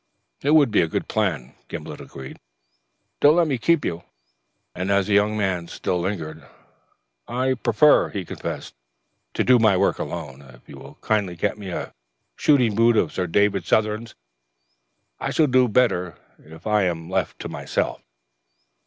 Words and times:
"It 0.41 0.55
would 0.55 0.71
be 0.71 0.81
a 0.81 0.87
good 0.87 1.07
plan," 1.07 1.53
Gimblet 1.67 2.01
agreed. 2.01 2.39
"Don't 3.19 3.35
let 3.35 3.45
me 3.45 3.59
keep 3.59 3.85
you," 3.85 4.01
And 4.73 4.89
as 4.89 5.05
the 5.05 5.13
young 5.13 5.37
man 5.37 5.67
still 5.67 5.99
lingered, 5.99 6.43
"I 7.27 7.53
prefer," 7.53 8.09
he 8.09 8.25
confessed, 8.25 8.73
"to 9.35 9.43
do 9.43 9.59
my 9.59 9.77
work 9.77 9.99
alone. 9.99 10.41
If 10.41 10.67
you 10.67 10.77
will 10.77 10.97
kindly 11.01 11.35
get 11.35 11.59
me 11.59 11.69
a 11.69 11.93
shooting 12.35 12.73
boot 12.73 12.97
of 12.97 13.13
Sir 13.13 13.27
David 13.27 13.63
Southern's, 13.67 14.15
I 15.19 15.29
shall 15.29 15.45
do 15.45 15.67
better 15.67 16.17
if 16.39 16.65
I 16.65 16.85
am 16.85 17.07
left 17.07 17.37
to 17.41 17.47
myself." 17.47 18.01